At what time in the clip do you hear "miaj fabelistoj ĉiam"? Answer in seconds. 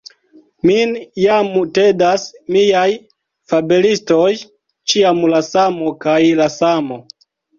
2.55-5.21